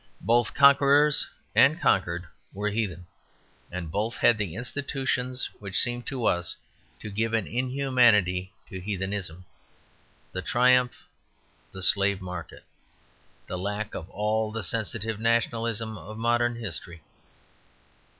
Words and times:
Both 0.21 0.55
conquerors 0.55 1.27
and 1.53 1.79
conquered 1.79 2.25
were 2.53 2.69
heathen, 2.71 3.05
and 3.71 3.91
both 3.91 4.17
had 4.17 4.39
the 4.39 4.55
institutions 4.55 5.47
which 5.59 5.79
seem 5.79 6.01
to 6.09 6.25
us 6.25 6.55
to 7.01 7.11
give 7.11 7.35
an 7.35 7.45
inhumanity 7.45 8.51
to 8.69 8.79
heathenism: 8.81 9.45
the 10.31 10.41
triumph, 10.41 11.03
the 11.71 11.83
slave 11.83 12.19
market, 12.19 12.63
the 13.45 13.59
lack 13.59 13.93
of 13.93 14.09
all 14.09 14.51
the 14.51 14.63
sensitive 14.63 15.19
nationalism 15.19 15.95
of 15.95 16.17
modern 16.17 16.55
history. 16.55 17.03